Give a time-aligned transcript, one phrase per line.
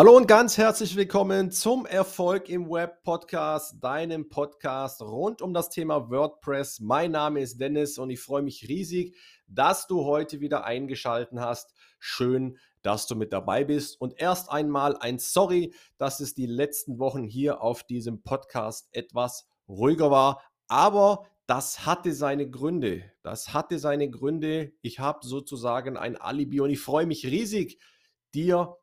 [0.00, 5.68] Hallo und ganz herzlich willkommen zum Erfolg im Web Podcast, deinem Podcast rund um das
[5.68, 6.80] Thema WordPress.
[6.80, 9.14] Mein Name ist Dennis und ich freue mich riesig,
[9.46, 11.74] dass du heute wieder eingeschaltet hast.
[11.98, 14.00] Schön, dass du mit dabei bist.
[14.00, 19.46] Und erst einmal ein Sorry, dass es die letzten Wochen hier auf diesem Podcast etwas
[19.68, 20.40] ruhiger war.
[20.66, 23.02] Aber das hatte seine Gründe.
[23.22, 24.72] Das hatte seine Gründe.
[24.80, 27.78] Ich habe sozusagen ein Alibi und ich freue mich riesig,
[28.32, 28.78] dir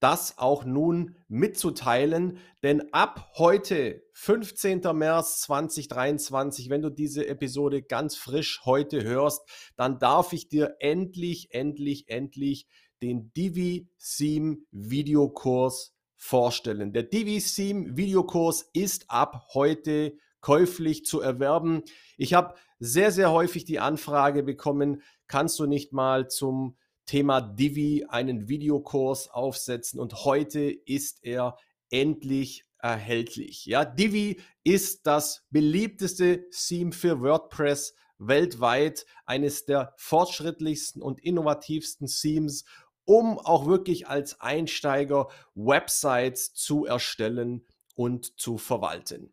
[0.00, 4.82] das auch nun mitzuteilen, denn ab heute, 15.
[4.94, 9.42] März 2023, wenn du diese Episode ganz frisch heute hörst,
[9.76, 12.66] dann darf ich dir endlich, endlich, endlich
[13.02, 16.92] den Divi Theme Videokurs vorstellen.
[16.92, 21.82] Der Divi Theme Videokurs ist ab heute käuflich zu erwerben.
[22.16, 28.04] Ich habe sehr, sehr häufig die Anfrage bekommen, kannst du nicht mal zum Thema Divi
[28.08, 31.56] einen Videokurs aufsetzen und heute ist er
[31.90, 33.64] endlich erhältlich.
[33.66, 42.64] Ja, Divi ist das beliebteste Theme für WordPress weltweit, eines der fortschrittlichsten und innovativsten Themes,
[43.04, 49.32] um auch wirklich als Einsteiger Websites zu erstellen und zu verwalten.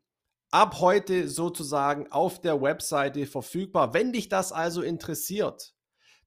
[0.51, 3.93] Ab heute sozusagen auf der Webseite verfügbar.
[3.93, 5.72] Wenn dich das also interessiert,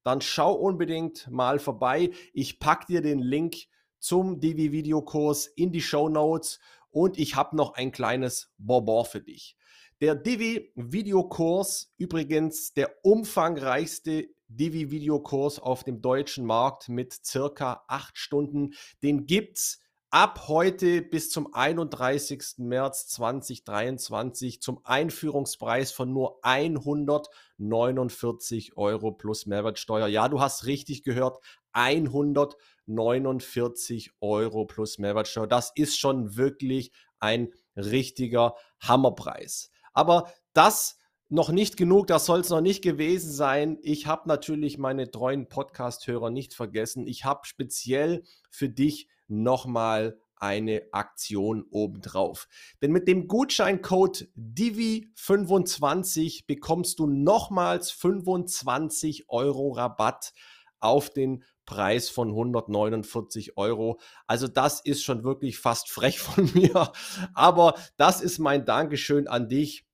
[0.07, 2.12] dann schau unbedingt mal vorbei.
[2.33, 3.57] Ich packe dir den Link
[3.99, 9.57] zum Divi-Videokurs in die Show Notes und ich habe noch ein kleines Bonbon für dich.
[10.01, 19.27] Der Divi-Videokurs, übrigens der umfangreichste Divi-Videokurs auf dem deutschen Markt mit circa acht Stunden, den
[19.27, 19.83] gibt es
[20.17, 22.55] ab heute bis zum 31.
[22.57, 30.07] März 2023 zum Einführungspreis von nur 149 Euro plus Mehrwertsteuer.
[30.07, 31.36] Ja, du hast richtig gehört,
[31.73, 35.46] 149 Euro plus Mehrwertsteuer.
[35.46, 39.70] Das ist schon wirklich ein richtiger Hammerpreis.
[39.92, 40.96] Aber das
[41.29, 43.77] noch nicht genug, das soll es noch nicht gewesen sein.
[43.83, 47.07] Ich habe natürlich meine treuen Podcast-Hörer nicht vergessen.
[47.07, 52.48] Ich habe speziell für dich nochmal eine Aktion obendrauf.
[52.83, 60.33] Denn mit dem Gutscheincode DIVI25 bekommst du nochmals 25 Euro Rabatt
[60.79, 63.98] auf den Preis von 149 Euro.
[64.27, 66.92] Also das ist schon wirklich fast frech von mir.
[67.35, 69.86] Aber das ist mein Dankeschön an dich,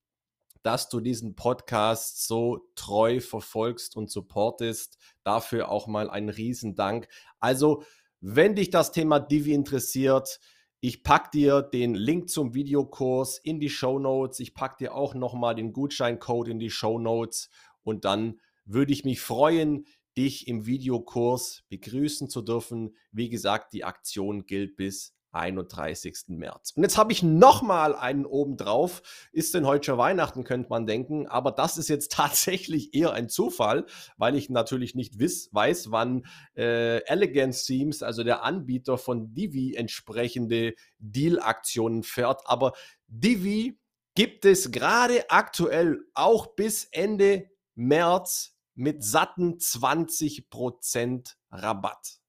[0.62, 4.98] dass du diesen Podcast so treu verfolgst und supportest.
[5.24, 7.08] Dafür auch mal ein Riesendank.
[7.40, 7.84] Also
[8.24, 10.38] wenn dich das Thema Divi interessiert,
[10.80, 14.38] ich packe dir den Link zum Videokurs in die Show Notes.
[14.38, 17.50] Ich packe dir auch nochmal den Gutscheincode in die Show Notes.
[17.82, 22.96] Und dann würde ich mich freuen, dich im Videokurs begrüßen zu dürfen.
[23.10, 26.24] Wie gesagt, die Aktion gilt bis 31.
[26.28, 26.72] März.
[26.76, 29.02] Und jetzt habe ich nochmal einen oben drauf.
[29.32, 31.26] Ist denn heute schon Weihnachten, könnte man denken.
[31.26, 36.26] Aber das ist jetzt tatsächlich eher ein Zufall, weil ich natürlich nicht wiss, weiß, wann
[36.56, 42.42] äh, Elegance Themes, also der Anbieter von Divi, entsprechende Deal-Aktionen fährt.
[42.44, 42.72] Aber
[43.08, 43.78] Divi
[44.14, 52.21] gibt es gerade aktuell auch bis Ende März mit satten 20% Rabatt.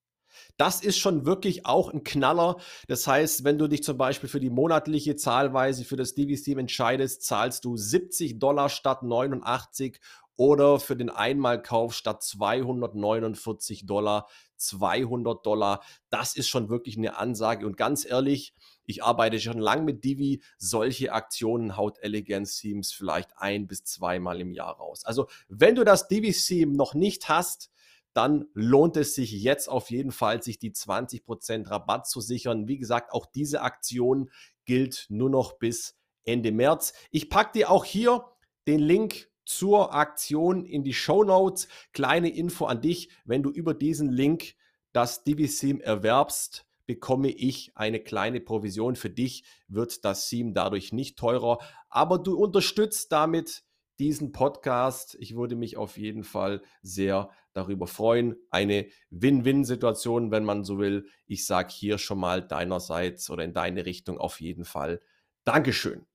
[0.58, 2.58] Das ist schon wirklich auch ein Knaller.
[2.88, 7.24] Das heißt, wenn du dich zum Beispiel für die monatliche Zahlweise für das Divi-Steam entscheidest,
[7.24, 10.00] zahlst du 70 Dollar statt 89
[10.36, 14.28] oder für den Einmalkauf statt 249 Dollar
[14.58, 15.82] 200 Dollar.
[16.10, 17.66] Das ist schon wirklich eine Ansage.
[17.66, 18.54] Und ganz ehrlich,
[18.86, 20.42] ich arbeite schon lange mit Divi.
[20.58, 25.06] Solche Aktionen haut Elegance Themes vielleicht ein bis zweimal im Jahr raus.
[25.06, 27.70] Also, wenn du das Divi-Theme noch nicht hast,
[28.14, 32.68] dann lohnt es sich jetzt auf jeden Fall, sich die 20% Rabatt zu sichern.
[32.68, 34.30] Wie gesagt, auch diese Aktion
[34.66, 36.94] gilt nur noch bis Ende März.
[37.12, 38.26] Ich packe dir auch hier
[38.68, 41.68] den Link zur Aktion in die Show Notes.
[41.92, 44.56] Kleine Info an dich, wenn du über diesen Link
[44.94, 48.96] das Divisim erwerbst, bekomme ich eine kleine Provision.
[48.96, 53.64] Für dich wird das Sim dadurch nicht teurer, aber du unterstützt damit
[54.04, 55.16] diesen Podcast.
[55.22, 58.36] Ich würde mich auf jeden Fall sehr darüber freuen.
[58.50, 61.06] Eine Win-Win-Situation, wenn man so will.
[61.26, 65.00] Ich sage hier schon mal deinerseits oder in deine Richtung auf jeden Fall
[65.46, 66.06] Dankeschön.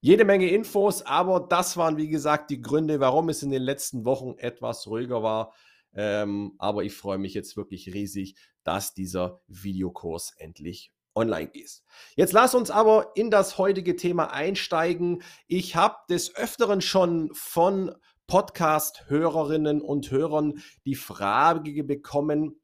[0.00, 4.04] Jede Menge Infos, aber das waren wie gesagt die Gründe, warum es in den letzten
[4.04, 5.54] Wochen etwas ruhiger war.
[5.94, 8.34] Ähm, aber ich freue mich jetzt wirklich riesig,
[8.64, 11.84] dass dieser Videokurs endlich online gehst.
[12.14, 15.22] Jetzt lass uns aber in das heutige Thema einsteigen.
[15.48, 17.94] Ich habe des Öfteren schon von
[18.26, 22.60] Podcast-Hörerinnen und Hörern die Frage bekommen,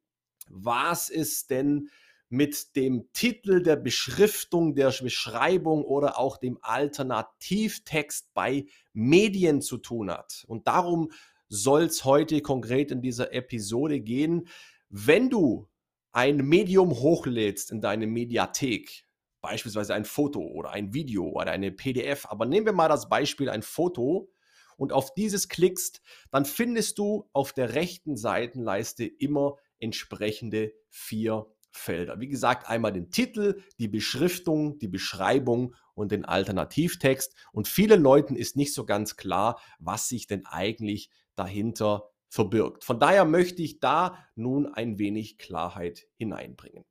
[0.49, 1.89] was es denn
[2.29, 10.11] mit dem Titel, der Beschriftung, der Beschreibung oder auch dem Alternativtext bei Medien zu tun
[10.11, 10.45] hat.
[10.49, 11.13] Und darum
[11.49, 14.49] soll es heute konkret in dieser Episode gehen.
[14.89, 15.69] Wenn du
[16.13, 19.07] ein Medium hochlädst in deine Mediathek,
[19.41, 23.49] beispielsweise ein Foto oder ein Video oder eine PDF, aber nehmen wir mal das Beispiel
[23.49, 24.31] ein Foto
[24.77, 32.21] und auf dieses klickst, dann findest du auf der rechten Seitenleiste immer entsprechende vier Felder.
[32.21, 37.35] Wie gesagt, einmal den Titel, die Beschriftung, die Beschreibung und den Alternativtext.
[37.53, 42.83] Und vielen Leuten ist nicht so ganz klar, was sich denn eigentlich dahinter verbirgt.
[42.83, 46.83] Von daher möchte ich da nun ein wenig Klarheit hineinbringen.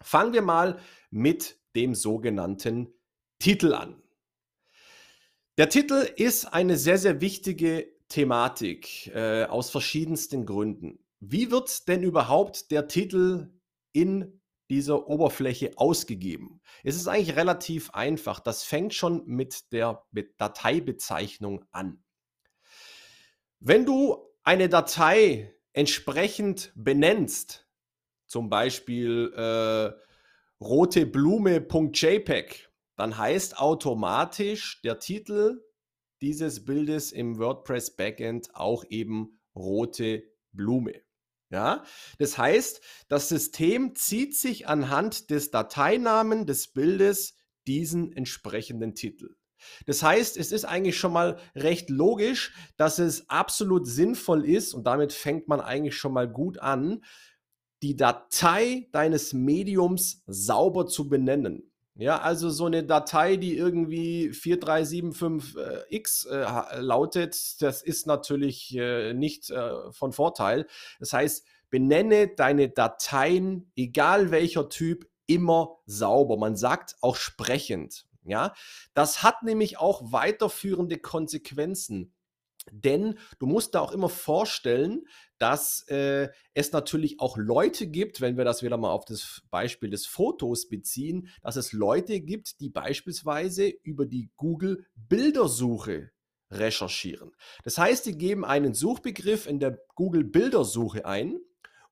[0.00, 0.80] Fangen wir mal
[1.10, 2.88] mit dem sogenannten
[3.38, 4.02] Titel an.
[5.58, 11.04] Der Titel ist eine sehr, sehr wichtige Thematik äh, aus verschiedensten Gründen.
[11.20, 13.52] Wie wird denn überhaupt der Titel
[13.92, 14.40] in
[14.70, 16.62] dieser Oberfläche ausgegeben?
[16.82, 18.40] Es ist eigentlich relativ einfach.
[18.40, 20.02] Das fängt schon mit der
[20.38, 22.02] Dateibezeichnung an.
[23.60, 27.68] Wenn du eine Datei entsprechend benennst,
[28.26, 29.92] zum Beispiel äh,
[30.62, 35.62] roteblume.jpg, dann heißt automatisch der Titel
[36.20, 41.02] dieses Bildes im WordPress Backend auch eben rote Blume.
[41.50, 41.84] Ja,
[42.18, 47.36] das heißt, das System zieht sich anhand des Dateinamen des Bildes
[47.66, 49.36] diesen entsprechenden Titel.
[49.86, 54.84] Das heißt, es ist eigentlich schon mal recht logisch, dass es absolut sinnvoll ist, und
[54.84, 57.02] damit fängt man eigentlich schon mal gut an,
[57.82, 61.72] die Datei deines Mediums sauber zu benennen.
[61.94, 69.50] Ja, also so eine Datei, die irgendwie 4375x äh, lautet, das ist natürlich äh, nicht
[69.50, 70.66] äh, von Vorteil.
[71.00, 76.38] Das heißt, benenne deine Dateien, egal welcher Typ, immer sauber.
[76.38, 78.06] Man sagt auch sprechend.
[78.24, 78.54] Ja,
[78.94, 82.14] das hat nämlich auch weiterführende Konsequenzen.
[82.70, 85.06] Denn du musst da auch immer vorstellen,
[85.38, 89.90] dass äh, es natürlich auch Leute gibt, wenn wir das wieder mal auf das Beispiel
[89.90, 96.12] des Fotos beziehen, dass es Leute gibt, die beispielsweise über die Google Bildersuche
[96.52, 97.32] recherchieren.
[97.64, 101.40] Das heißt, die geben einen Suchbegriff in der Google Bildersuche ein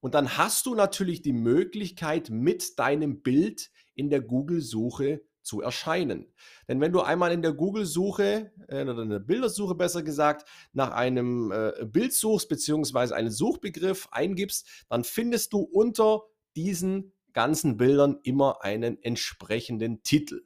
[0.01, 6.33] und dann hast du natürlich die Möglichkeit, mit deinem Bild in der Google-Suche zu erscheinen.
[6.69, 10.93] Denn wenn du einmal in der Google-Suche äh, oder in der Bildersuche besser gesagt nach
[10.93, 16.23] einem äh, Bild suchst beziehungsweise einen Suchbegriff eingibst, dann findest du unter
[16.55, 20.43] diesen ganzen Bildern immer einen entsprechenden Titel.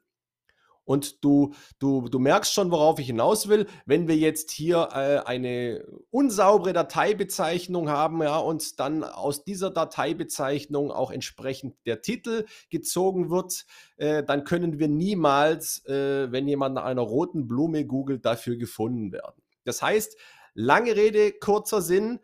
[0.85, 3.67] Und du, du, du merkst schon, worauf ich hinaus will.
[3.87, 10.91] Wenn wir jetzt hier äh, eine unsaubere Dateibezeichnung haben, ja, und dann aus dieser Dateibezeichnung
[10.91, 13.65] auch entsprechend der Titel gezogen wird,
[13.97, 19.13] äh, dann können wir niemals, äh, wenn jemand nach einer roten Blume googelt, dafür gefunden
[19.13, 19.43] werden.
[19.65, 20.17] Das heißt,
[20.55, 22.21] lange Rede, kurzer Sinn,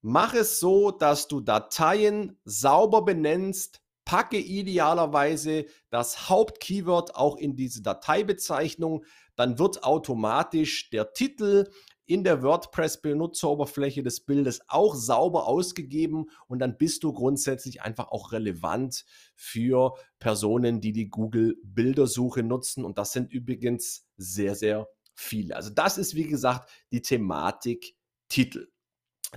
[0.00, 7.82] mach es so, dass du Dateien sauber benennst, packe idealerweise das Hauptkeyword auch in diese
[7.82, 9.04] Dateibezeichnung,
[9.36, 11.68] dann wird automatisch der Titel
[12.04, 18.32] in der WordPress-Benutzeroberfläche des Bildes auch sauber ausgegeben und dann bist du grundsätzlich einfach auch
[18.32, 19.04] relevant
[19.34, 25.56] für Personen, die die Google-Bildersuche nutzen und das sind übrigens sehr, sehr viele.
[25.56, 27.94] Also das ist, wie gesagt, die Thematik
[28.28, 28.68] Titel.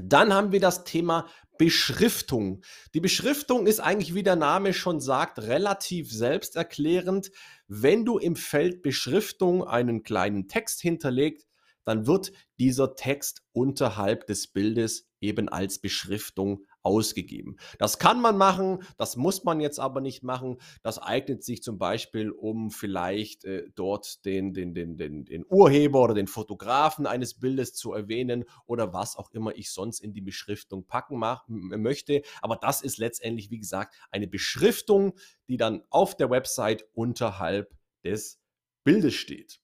[0.01, 2.62] Dann haben wir das Thema Beschriftung.
[2.93, 7.31] Die Beschriftung ist eigentlich, wie der Name schon sagt, relativ selbsterklärend.
[7.67, 11.45] Wenn du im Feld Beschriftung einen kleinen Text hinterlegt,
[11.83, 17.58] dann wird dieser Text unterhalb des Bildes eben als Beschriftung ausgegeben.
[17.80, 20.58] Das kann man machen, das muss man jetzt aber nicht machen.
[20.84, 26.01] Das eignet sich zum Beispiel, um vielleicht äh, dort den, den, den, den, den Urheber
[26.01, 30.22] oder den Fotografen eines Bildes zu erwähnen oder was auch immer ich sonst in die
[30.22, 32.22] Beschriftung packen möchte.
[32.42, 37.74] Aber das ist letztendlich, wie gesagt, eine Beschriftung, die dann auf der Website unterhalb
[38.04, 38.39] des
[38.84, 39.60] Bildes steht.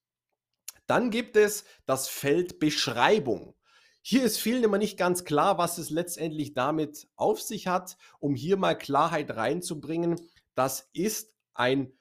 [0.88, 3.56] Dann gibt es das Feld Beschreibung.
[4.04, 7.98] Hier ist vielen immer nicht ganz klar, was es letztendlich damit auf sich hat.
[8.20, 10.20] Um hier mal Klarheit reinzubringen,
[10.56, 11.94] das ist ein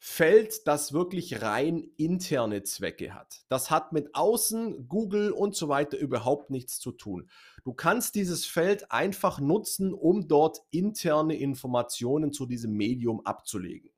[0.00, 3.42] Feld, das wirklich rein interne Zwecke hat.
[3.48, 7.28] Das hat mit Außen, Google und so weiter überhaupt nichts zu tun.
[7.64, 13.90] Du kannst dieses Feld einfach nutzen, um dort interne Informationen zu diesem Medium abzulegen.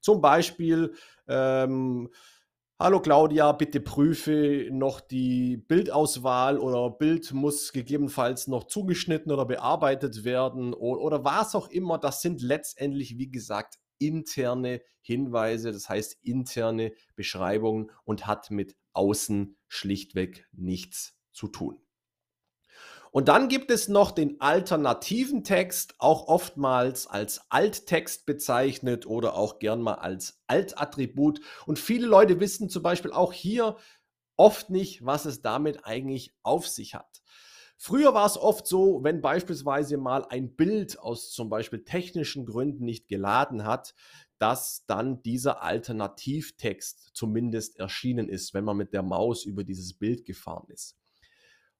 [0.00, 0.94] Zum Beispiel
[1.26, 2.10] ähm,
[2.82, 10.24] Hallo Claudia, bitte prüfe noch die Bildauswahl oder Bild muss gegebenenfalls noch zugeschnitten oder bearbeitet
[10.24, 11.98] werden oder, oder was auch immer.
[11.98, 19.58] Das sind letztendlich, wie gesagt, interne Hinweise, das heißt interne Beschreibungen und hat mit außen
[19.68, 21.82] schlichtweg nichts zu tun.
[23.12, 29.58] Und dann gibt es noch den alternativen Text, auch oftmals als Alttext bezeichnet oder auch
[29.58, 31.40] gern mal als Altattribut.
[31.66, 33.76] Und viele Leute wissen zum Beispiel auch hier
[34.36, 37.20] oft nicht, was es damit eigentlich auf sich hat.
[37.76, 42.84] Früher war es oft so, wenn beispielsweise mal ein Bild aus zum Beispiel technischen Gründen
[42.84, 43.94] nicht geladen hat,
[44.38, 50.24] dass dann dieser Alternativtext zumindest erschienen ist, wenn man mit der Maus über dieses Bild
[50.26, 50.96] gefahren ist.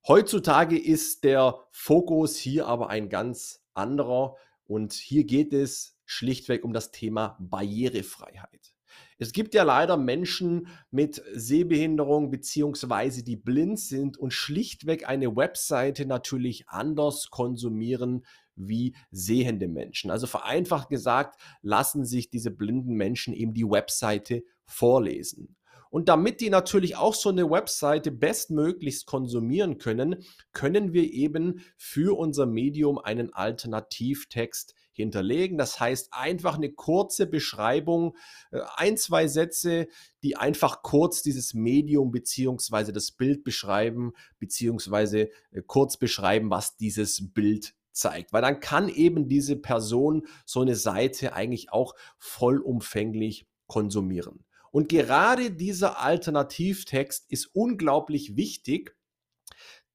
[0.09, 6.73] Heutzutage ist der Fokus hier aber ein ganz anderer und hier geht es schlichtweg um
[6.73, 8.73] das Thema Barrierefreiheit.
[9.19, 16.07] Es gibt ja leider Menschen mit Sehbehinderung beziehungsweise die blind sind und schlichtweg eine Webseite
[16.07, 18.25] natürlich anders konsumieren
[18.57, 20.11] wie sehende Menschen.
[20.11, 25.57] Also vereinfacht gesagt, lassen sich diese blinden Menschen eben die Webseite vorlesen.
[25.91, 32.17] Und damit die natürlich auch so eine Webseite bestmöglichst konsumieren können, können wir eben für
[32.17, 35.59] unser Medium einen Alternativtext hinterlegen.
[35.59, 38.17] Das heißt einfach eine kurze Beschreibung,
[38.53, 39.89] äh, ein, zwei Sätze,
[40.23, 47.33] die einfach kurz dieses Medium beziehungsweise das Bild beschreiben, beziehungsweise äh, kurz beschreiben, was dieses
[47.33, 48.33] Bild zeigt.
[48.33, 54.45] Weil dann kann eben diese Person so eine Seite eigentlich auch vollumfänglich konsumieren.
[54.71, 58.97] Und gerade dieser Alternativtext ist unglaublich wichtig,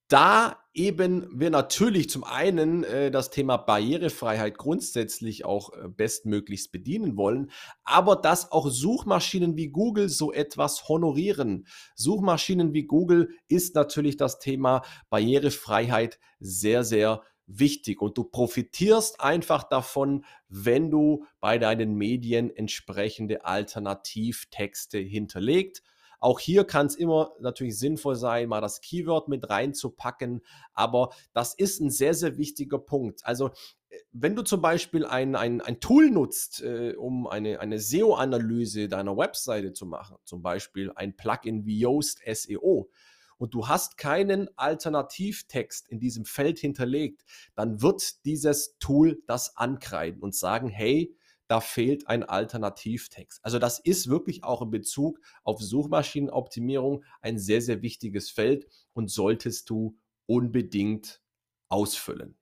[0.07, 7.17] da eben wir natürlich zum einen äh, das Thema Barrierefreiheit grundsätzlich auch äh, bestmöglichst bedienen
[7.17, 7.49] wollen,
[7.83, 11.65] aber dass auch Suchmaschinen wie Google so etwas honorieren.
[11.95, 19.63] Suchmaschinen wie Google ist natürlich das Thema Barrierefreiheit sehr, sehr wichtig und du profitierst einfach
[19.63, 25.83] davon, wenn du bei deinen Medien entsprechende Alternativtexte hinterlegt.
[26.19, 30.41] Auch hier kann es immer natürlich sinnvoll sein, mal das Keyword mit reinzupacken,
[30.73, 33.25] aber das ist ein sehr, sehr wichtiger Punkt.
[33.25, 33.49] Also
[33.89, 38.87] äh, wenn du zum Beispiel ein, ein, ein Tool nutzt, äh, um eine, eine SEO-Analyse
[38.87, 42.89] deiner Webseite zu machen, zum Beispiel ein Plugin wie Yoast SEO,
[43.37, 47.23] und du hast keinen Alternativtext in diesem Feld hinterlegt,
[47.55, 51.15] dann wird dieses Tool das ankreiden und sagen, hey,
[51.47, 53.39] da fehlt ein Alternativtext.
[53.43, 59.11] Also das ist wirklich auch in Bezug auf Suchmaschinenoptimierung ein sehr, sehr wichtiges Feld und
[59.11, 61.21] solltest du unbedingt
[61.69, 62.37] ausfüllen.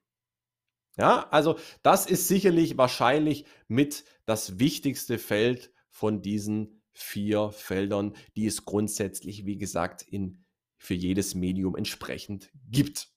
[0.98, 8.46] Ja, also das ist sicherlich wahrscheinlich mit das wichtigste Feld von diesen vier Feldern, die
[8.46, 10.43] es grundsätzlich, wie gesagt, in
[10.84, 13.08] für jedes Medium entsprechend gibt.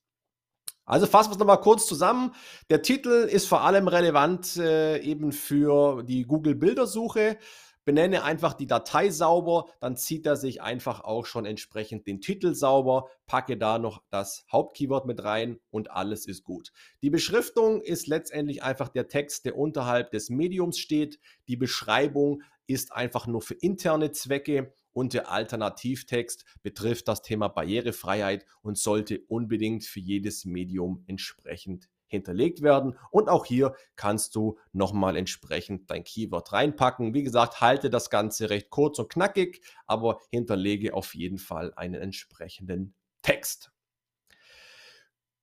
[0.85, 2.33] Also fassen wir es nochmal kurz zusammen.
[2.69, 7.37] Der Titel ist vor allem relevant äh, eben für die Google-Bildersuche.
[7.83, 12.53] Benenne einfach die Datei sauber, dann zieht er sich einfach auch schon entsprechend den Titel
[12.53, 16.71] sauber, packe da noch das Hauptkeyword mit rein und alles ist gut.
[17.01, 21.19] Die Beschriftung ist letztendlich einfach der Text, der unterhalb des Mediums steht.
[21.47, 28.47] Die Beschreibung ist einfach nur für interne Zwecke und der Alternativtext betrifft das Thema Barrierefreiheit
[28.63, 32.97] und sollte unbedingt für jedes Medium entsprechend hinterlegt werden.
[33.11, 37.13] Und auch hier kannst du nochmal entsprechend dein Keyword reinpacken.
[37.13, 42.01] Wie gesagt, halte das Ganze recht kurz und knackig, aber hinterlege auf jeden Fall einen
[42.01, 43.71] entsprechenden Text.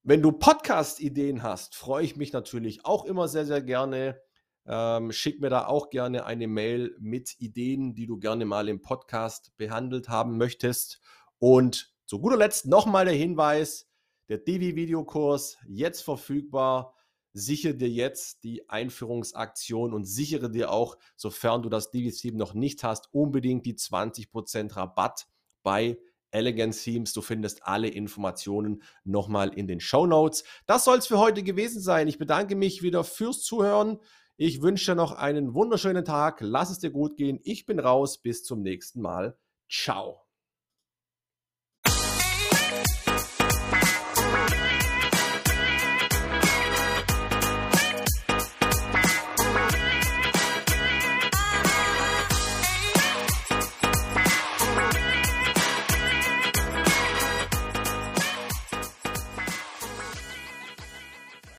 [0.02, 4.21] Wenn du Podcast-Ideen hast, freue ich mich natürlich auch immer sehr, sehr gerne.
[4.66, 8.83] Ähm, schick mir da auch gerne eine Mail mit Ideen, die du gerne mal im
[8.83, 11.00] Podcast behandelt haben möchtest.
[11.38, 13.88] Und zu guter Letzt nochmal der Hinweis,
[14.28, 16.95] der Divi-Videokurs jetzt verfügbar
[17.33, 22.85] sichere dir jetzt die Einführungsaktion und sichere dir auch, sofern du das Divi7 noch nicht
[22.85, 25.27] hast, unbedingt die 20% Rabatt
[25.62, 25.99] bei
[26.31, 27.12] Elegant Themes.
[27.12, 30.45] Du findest alle Informationen nochmal in den Show Notes.
[30.67, 32.09] Das soll es für heute gewesen sein.
[32.09, 33.99] Ich bedanke mich wieder fürs Zuhören.
[34.37, 36.39] Ich wünsche dir noch einen wunderschönen Tag.
[36.41, 37.39] Lass es dir gut gehen.
[37.45, 38.21] Ich bin raus.
[38.21, 39.37] Bis zum nächsten Mal.
[39.69, 40.22] Ciao.